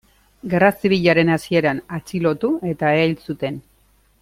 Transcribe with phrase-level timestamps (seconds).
[0.53, 3.63] Gerra Zibilaren hasieran atxilotu eta erail zuten.